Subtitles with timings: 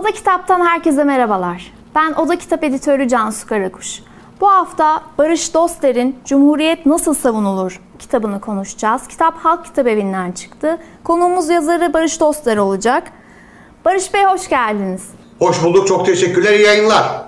[0.00, 1.72] Oda Kitap'tan herkese merhabalar.
[1.94, 4.00] Ben Oda Kitap Editörü Cansu Karakuş.
[4.40, 9.08] Bu hafta Barış Doster'in Cumhuriyet Nasıl Savunulur kitabını konuşacağız.
[9.08, 10.78] Kitap Halk Kitap Evi'nden çıktı.
[11.04, 13.12] Konuğumuz yazarı Barış Doster olacak.
[13.84, 15.02] Barış Bey hoş geldiniz.
[15.38, 17.22] Hoş bulduk, çok teşekkürler, iyi yayınlar.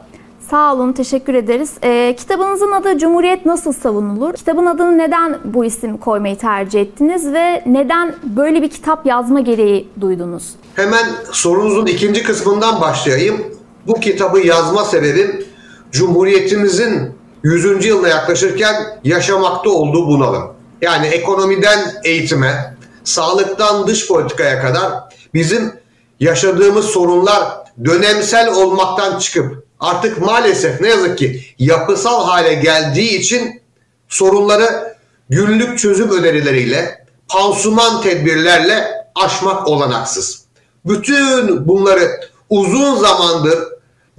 [0.52, 1.70] Sağ olun, teşekkür ederiz.
[1.84, 4.34] Ee, kitabınızın adı Cumhuriyet Nasıl Savunulur?
[4.34, 9.88] Kitabın adını neden bu isim koymayı tercih ettiniz ve neden böyle bir kitap yazma gereği
[10.00, 10.54] duydunuz?
[10.76, 13.44] Hemen sorunuzun ikinci kısmından başlayayım.
[13.86, 15.44] Bu kitabı yazma sebebim
[15.92, 17.10] Cumhuriyetimizin
[17.42, 17.86] 100.
[17.86, 20.52] yılına yaklaşırken yaşamakta olduğu bunalım.
[20.82, 24.92] Yani ekonomiden eğitime, sağlıktan dış politikaya kadar
[25.34, 25.72] bizim
[26.20, 27.42] yaşadığımız sorunlar
[27.84, 33.62] dönemsel olmaktan çıkıp artık maalesef ne yazık ki yapısal hale geldiği için
[34.08, 34.96] sorunları
[35.28, 40.44] günlük çözüm önerileriyle, pansuman tedbirlerle aşmak olanaksız.
[40.84, 43.58] Bütün bunları uzun zamandır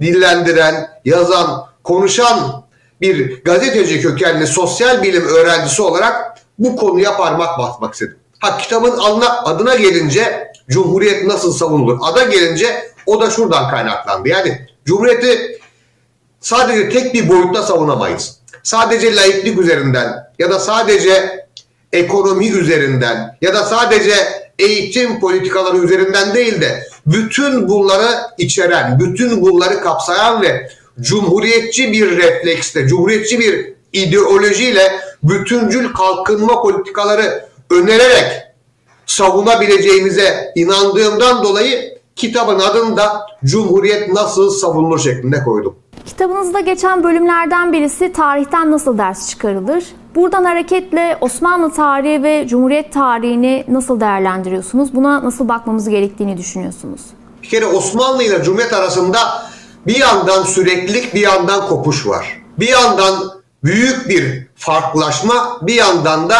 [0.00, 2.64] dillendiren, yazan, konuşan
[3.00, 8.16] bir gazeteci kökenli sosyal bilim öğrencisi olarak bu konuya parmak basmak istedim.
[8.38, 11.98] Ha kitabın adına, adına gelince Cumhuriyet nasıl savunulur?
[12.02, 14.28] Ada gelince o da şuradan kaynaklandı.
[14.28, 15.58] Yani Cumhuriyeti
[16.40, 18.36] sadece tek bir boyutta savunamayız.
[18.62, 21.46] Sadece laiklik üzerinden ya da sadece
[21.92, 24.14] ekonomi üzerinden ya da sadece
[24.58, 32.88] eğitim politikaları üzerinden değil de bütün bunları içeren, bütün bunları kapsayan ve cumhuriyetçi bir refleksle,
[32.88, 38.42] cumhuriyetçi bir ideolojiyle bütüncül kalkınma politikaları önererek
[39.06, 45.76] savunabileceğimize inandığımdan dolayı kitabın adını da Cumhuriyet Nasıl Savunulur şeklinde koydum.
[46.06, 49.84] Kitabınızda geçen bölümlerden birisi tarihten nasıl ders çıkarılır?
[50.14, 54.94] Buradan hareketle Osmanlı tarihi ve Cumhuriyet tarihini nasıl değerlendiriyorsunuz?
[54.94, 57.00] Buna nasıl bakmamız gerektiğini düşünüyorsunuz?
[57.42, 59.18] Bir kere Osmanlı ile Cumhuriyet arasında
[59.86, 62.42] bir yandan süreklilik bir yandan kopuş var.
[62.58, 63.14] Bir yandan
[63.64, 66.36] büyük bir farklılaşma bir yandan da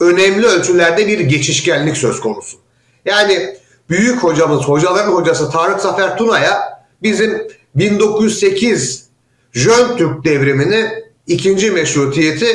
[0.00, 2.56] önemli ölçülerde bir geçişkenlik söz konusu.
[3.04, 3.56] Yani
[3.90, 9.04] büyük hocamız, hocaların hocası Tarık Zafer Tuna'ya bizim 1908
[9.52, 10.90] Jön Türk devrimini
[11.26, 12.46] ikinci meşrutiyeti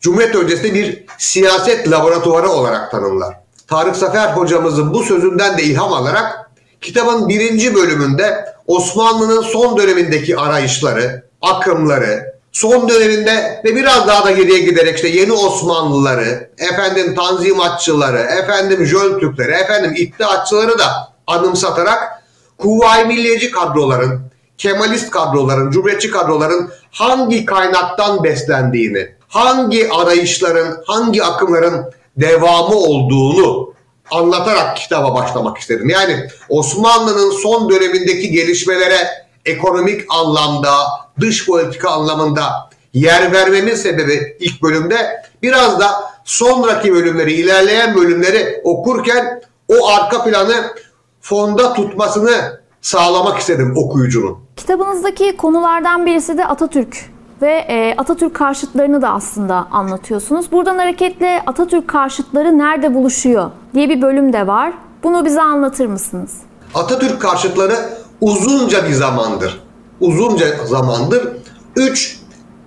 [0.00, 3.36] Cumhuriyet öncesinde bir siyaset laboratuvarı olarak tanımlar.
[3.68, 11.24] Tarık Zafer hocamızın bu sözünden de ilham alarak kitabın birinci bölümünde Osmanlı'nın son dönemindeki arayışları,
[11.42, 18.86] akımları, son döneminde ve biraz daha da geriye giderek işte yeni Osmanlıları, efendim tanzimatçıları, efendim
[18.86, 22.22] Jön Türkleri, efendim İttihatçıları da anımsatarak
[22.58, 24.20] Kuvayi Milliyeci kadroların,
[24.58, 33.74] Kemalist kadroların, Cumhuriyetçi kadroların hangi kaynaktan beslendiğini, hangi arayışların, hangi akımların devamı olduğunu
[34.10, 35.88] anlatarak kitaba başlamak istedim.
[35.88, 40.74] Yani Osmanlı'nın son dönemindeki gelişmelere ekonomik anlamda,
[41.20, 45.86] dış politika anlamında yer vermemin sebebi ilk bölümde biraz da
[46.24, 50.74] sonraki bölümleri, ilerleyen bölümleri okurken o arka planı
[51.20, 54.38] fonda tutmasını sağlamak istedim okuyucunun.
[54.56, 57.10] Kitabınızdaki konulardan birisi de Atatürk
[57.42, 60.52] ve e, Atatürk karşıtlarını da aslında anlatıyorsunuz.
[60.52, 64.72] Buradan hareketle Atatürk karşıtları nerede buluşuyor diye bir bölüm de var.
[65.02, 66.34] Bunu bize anlatır mısınız?
[66.74, 67.76] Atatürk karşıtları
[68.20, 69.60] uzunca bir zamandır,
[70.00, 71.28] uzunca zamandır
[71.76, 72.18] üç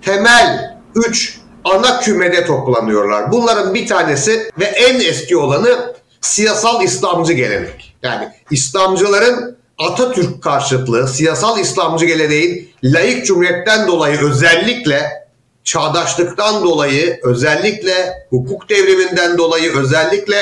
[0.02, 3.32] temel, üç ana kümede toplanıyorlar.
[3.32, 7.96] Bunların bir tanesi ve en eski olanı siyasal İslamcı gelenek.
[8.02, 15.26] Yani İslamcıların Atatürk karşıtlığı, siyasal İslamcı geleneğin laik cumhuriyetten dolayı özellikle
[15.64, 20.36] çağdaşlıktan dolayı, özellikle hukuk devriminden dolayı, özellikle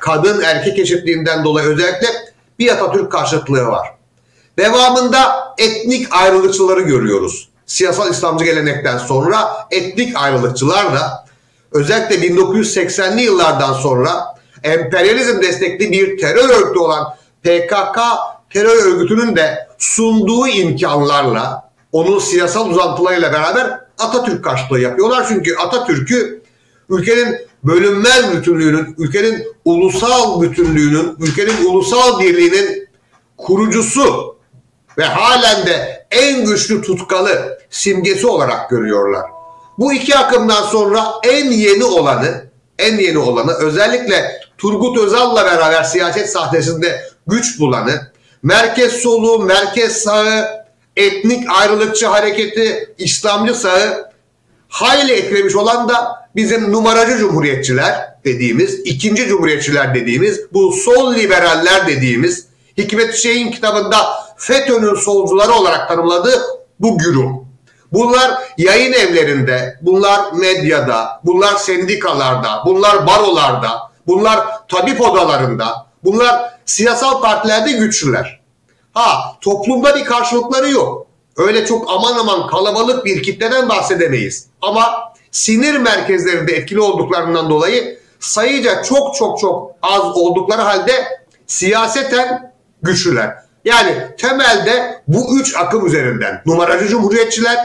[0.00, 2.08] kadın erkek eşitliğinden dolayı özellikle
[2.58, 3.95] bir Atatürk karşıtlığı var.
[4.58, 7.48] Devamında etnik ayrılıkçıları görüyoruz.
[7.66, 11.26] Siyasal İslamcı gelenekten sonra etnik ayrılıkçılar da
[11.72, 17.98] özellikle 1980'li yıllardan sonra emperyalizm destekli bir terör örgütü olan PKK
[18.50, 25.26] terör örgütünün de sunduğu imkanlarla onun siyasal uzantılarıyla beraber Atatürk karşıtlığı yapıyorlar.
[25.28, 26.42] Çünkü Atatürk'ü
[26.88, 32.88] ülkenin bölünmez bütünlüğünün, ülkenin ulusal bütünlüğünün, ülkenin ulusal birliğinin
[33.36, 34.35] kurucusu
[34.98, 39.24] ve halen de en güçlü tutkalı simgesi olarak görüyorlar.
[39.78, 42.46] Bu iki akımdan sonra en yeni olanı,
[42.78, 48.12] en yeni olanı özellikle Turgut Özal'la beraber siyaset sahnesinde güç bulanı,
[48.42, 50.66] merkez solu, merkez sağı,
[50.96, 54.10] etnik ayrılıkçı hareketi, İslamcı sağı
[54.68, 57.94] hayli eklemiş olan da bizim numaracı cumhuriyetçiler
[58.24, 62.46] dediğimiz, ikinci cumhuriyetçiler dediğimiz, bu sol liberaller dediğimiz,
[62.78, 63.98] Hikmet Şeyh'in kitabında
[64.36, 66.42] FETÖ'nün solcuları olarak tanımladığı
[66.80, 67.30] bu güruh.
[67.92, 73.70] Bunlar yayın evlerinde, bunlar medyada, bunlar sendikalarda, bunlar barolarda,
[74.06, 78.40] bunlar tabip odalarında, bunlar siyasal partilerde güçlüler.
[78.94, 81.06] Ha toplumda bir karşılıkları yok.
[81.36, 84.46] Öyle çok aman aman kalabalık bir kitleden bahsedemeyiz.
[84.62, 90.92] Ama sinir merkezlerinde etkili olduklarından dolayı sayıca çok çok çok az oldukları halde
[91.46, 92.52] siyaseten
[92.82, 93.45] güçlüler.
[93.66, 97.56] Yani temelde bu üç akım üzerinden numaracı cumhuriyetçiler,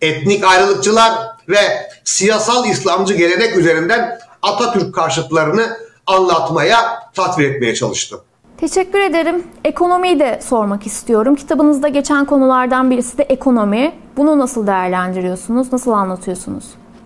[0.00, 1.12] etnik ayrılıkçılar
[1.48, 1.58] ve
[2.04, 5.76] siyasal İslamcı gelenek üzerinden Atatürk karşıtlarını
[6.06, 8.20] anlatmaya, tatbik etmeye çalıştım.
[8.56, 9.44] Teşekkür ederim.
[9.64, 11.34] Ekonomiyi de sormak istiyorum.
[11.34, 13.94] Kitabınızda geçen konulardan birisi de ekonomi.
[14.16, 15.72] Bunu nasıl değerlendiriyorsunuz?
[15.72, 16.64] Nasıl anlatıyorsunuz?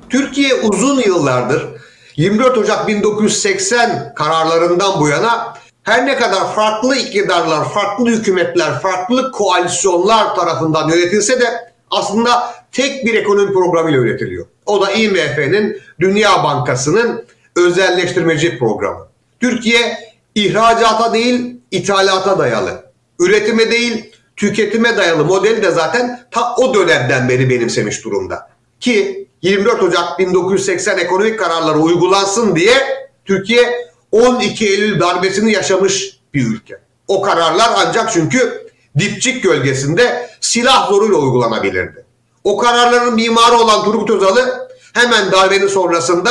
[0.08, 1.66] Türkiye uzun yıllardır
[2.16, 5.54] 24 Ocak 1980 kararlarından bu yana
[5.86, 13.14] her ne kadar farklı iktidarlar, farklı hükümetler, farklı koalisyonlar tarafından yönetilse de aslında tek bir
[13.14, 14.46] ekonomi programıyla yönetiliyor.
[14.66, 17.24] O da IMF'nin, Dünya Bankası'nın
[17.56, 19.06] özelleştirmeci programı.
[19.40, 19.98] Türkiye
[20.34, 22.84] ihracata değil ithalata dayalı,
[23.20, 28.48] üretime değil tüketime dayalı modeli de zaten ta o dönemden beri benimsemiş durumda.
[28.80, 32.74] Ki 24 Ocak 1980 ekonomik kararları uygulansın diye
[33.24, 33.86] Türkiye
[34.16, 36.80] 12 Eylül darbesini yaşamış bir ülke.
[37.08, 38.66] O kararlar ancak çünkü
[38.98, 42.04] dipçik gölgesinde silah zoruyla uygulanabilirdi.
[42.44, 46.30] O kararların mimarı olan Turgut Özal'ı hemen darbenin sonrasında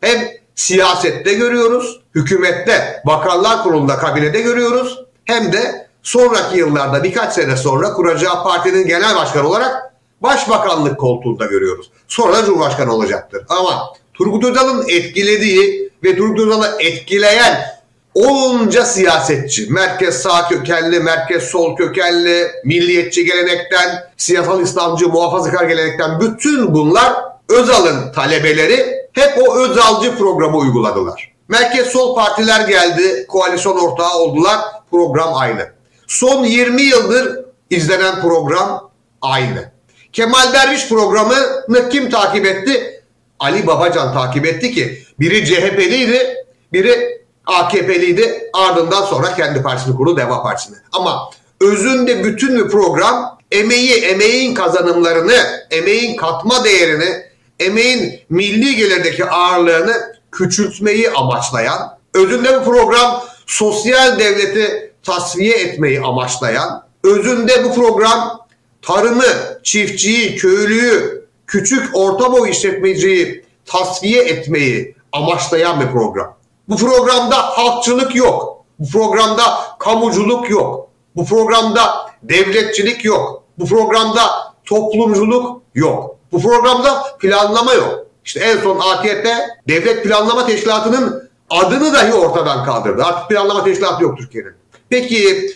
[0.00, 4.98] hem siyasette görüyoruz, hükümette, bakanlar kurulunda, kabinede görüyoruz.
[5.24, 11.90] Hem de sonraki yıllarda birkaç sene sonra kuracağı partinin genel başkanı olarak başbakanlık koltuğunda görüyoruz.
[12.08, 13.44] Sonra da cumhurbaşkanı olacaktır.
[13.48, 17.80] Ama Turgut Özal'ın etkilediği ve Turgut Özal'ı etkileyen
[18.14, 26.74] onca siyasetçi, merkez sağ kökenli, merkez sol kökenli, milliyetçi gelenekten, siyasal İslamcı, muhafazakar gelenekten bütün
[26.74, 27.12] bunlar
[27.48, 31.32] Özal'ın talebeleri hep o Özalcı programı uyguladılar.
[31.48, 34.58] Merkez sol partiler geldi, koalisyon ortağı oldular,
[34.90, 35.68] program aynı.
[36.06, 38.90] Son 20 yıldır izlenen program
[39.22, 39.72] aynı.
[40.12, 42.99] Kemal Derviş programını kim takip etti?
[43.40, 46.36] Ali Babacan takip etti ki biri CHP'liydi,
[46.72, 48.50] biri AKP'liydi.
[48.52, 50.76] Ardından sonra kendi partisini kurdu Deva Partisi'ne.
[50.92, 57.22] Ama özünde bütün bir program emeği, emeğin kazanımlarını, emeğin katma değerini,
[57.60, 67.64] emeğin milli gelirdeki ağırlığını küçültmeyi amaçlayan, özünde bu program sosyal devleti tasfiye etmeyi amaçlayan, özünde
[67.64, 68.46] bu program
[68.82, 69.24] tarımı,
[69.62, 71.19] çiftçiyi, köylüyü,
[71.50, 76.36] küçük orta boy işletmeciyi tasfiye etmeyi amaçlayan bir program.
[76.68, 78.64] Bu programda halkçılık yok.
[78.78, 79.42] Bu programda
[79.78, 80.88] kamuculuk yok.
[81.16, 83.42] Bu programda devletçilik yok.
[83.58, 84.22] Bu programda
[84.64, 86.16] toplumculuk yok.
[86.32, 88.06] Bu programda planlama yok.
[88.24, 89.34] İşte en son AKP
[89.68, 93.04] Devlet Planlama Teşkilatı'nın adını dahi ortadan kaldırdı.
[93.04, 94.52] Artık planlama teşkilatı yok Türkiye'nin.
[94.88, 95.50] Peki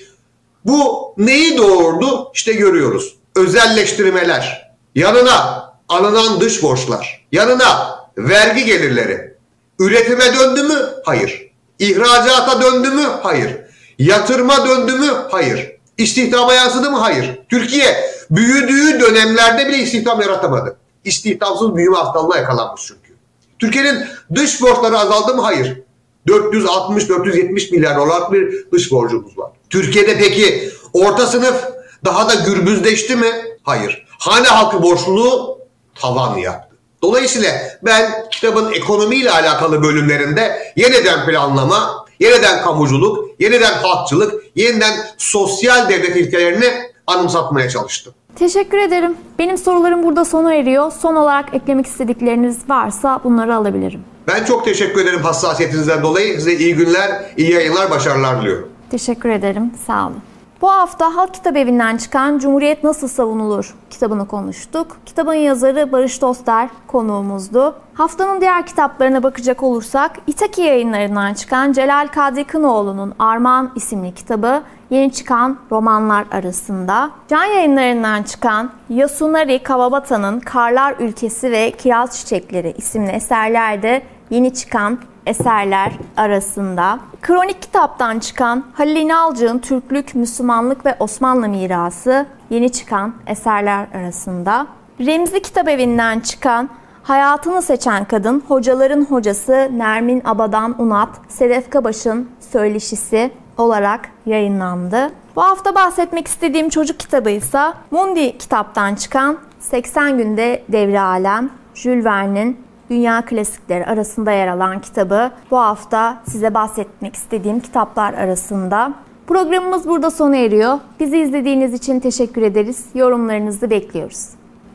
[0.64, 2.31] bu neyi doğurdu?
[2.35, 3.17] İşte görüyoruz.
[3.37, 4.75] Özelleştirmeler.
[4.94, 7.27] Yanına alınan dış borçlar.
[7.33, 9.35] Yanına vergi gelirleri.
[9.79, 10.79] Üretime döndü mü?
[11.05, 11.51] Hayır.
[11.79, 13.05] İhracata döndü mü?
[13.23, 13.57] Hayır.
[13.99, 15.11] Yatırma döndü mü?
[15.31, 15.77] Hayır.
[15.99, 16.99] İstihdama yansıdı mı?
[16.99, 17.41] Hayır.
[17.49, 20.77] Türkiye büyüdüğü dönemlerde bile istihdam yaratamadı.
[21.05, 23.15] İstihdamsız büyüme hastalığına yakalanmış çünkü.
[23.58, 24.05] Türkiye'nin
[24.35, 25.43] dış borçları azaldı mı?
[25.43, 25.82] Hayır.
[26.29, 29.51] 460-470 milyar dolar bir dış borcumuz var.
[29.70, 31.65] Türkiye'de peki orta sınıf
[32.05, 33.32] daha da gürbüzleşti mi?
[33.63, 34.06] Hayır.
[34.19, 35.58] Hane halkı borçluluğu
[35.94, 36.77] tavan yaptı.
[37.03, 37.51] Dolayısıyla
[37.82, 46.67] ben kitabın ekonomiyle alakalı bölümlerinde yeniden planlama, yeniden kamuculuk, yeniden halkçılık, yeniden sosyal devlet ilkelerini
[47.06, 48.15] anımsatmaya çalıştım.
[48.36, 49.17] Teşekkür ederim.
[49.39, 50.93] Benim sorularım burada sona eriyor.
[51.03, 54.01] Son olarak eklemek istedikleriniz varsa bunları alabilirim.
[54.29, 56.34] Ben çok teşekkür ederim hassasiyetinizden dolayı.
[56.34, 58.69] Size iyi günler, iyi yayınlar, başarılar diliyorum.
[58.91, 59.70] Teşekkür ederim.
[59.86, 60.22] Sağ olun.
[60.61, 64.96] Bu hafta Halk Kitap Evi'nden çıkan Cumhuriyet Nasıl Savunulur kitabını konuştuk.
[65.06, 67.75] Kitabın yazarı Barış Doster konuğumuzdu.
[67.94, 75.13] Haftanın diğer kitaplarına bakacak olursak İtaki yayınlarından çıkan Celal Kadri Kınoğlu'nun Armağan isimli kitabı yeni
[75.13, 77.11] çıkan romanlar arasında.
[77.29, 84.99] Can yayınlarından çıkan Yasunari Kawabata'nın Karlar Ülkesi ve Kiraz Çiçekleri isimli eserler de yeni çıkan
[85.27, 86.99] eserler arasında.
[87.23, 94.67] Kronik kitaptan çıkan Halil İnalcık'ın Türklük, Müslümanlık ve Osmanlı mirası yeni çıkan eserler arasında.
[95.01, 96.69] Remzi Kitap Evi'nden çıkan
[97.03, 105.11] Hayatını Seçen Kadın, Hocaların Hocası Nermin Abadan Unat, Sedef Kabaş'ın söyleşisi olarak yayınlandı.
[105.37, 112.05] Bu hafta bahsetmek istediğim çocuk kitabı ise Mundi kitaptan çıkan 80 günde devre alem Jules
[112.05, 118.93] Verne'in dünya klasikleri arasında yer alan kitabı bu hafta size bahsetmek istediğim kitaplar arasında.
[119.26, 120.79] Programımız burada sona eriyor.
[121.00, 122.84] Bizi izlediğiniz için teşekkür ederiz.
[122.94, 124.29] Yorumlarınızı bekliyoruz.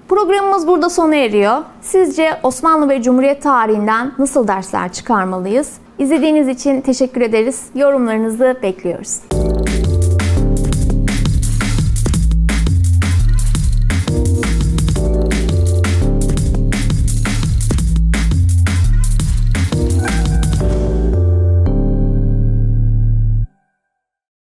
[0.10, 1.58] Programımız burada sona eriyor.
[1.82, 5.74] Sizce Osmanlı ve Cumhuriyet tarihinden nasıl dersler çıkarmalıyız?
[6.00, 7.66] İzlediğiniz için teşekkür ederiz.
[7.76, 9.39] Yorumlarınızı bekliyoruz.